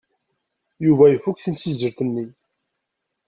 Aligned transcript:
Yuba 0.85 1.05
ifuk 1.15 1.37
timsizzelt-nni. 1.39 2.25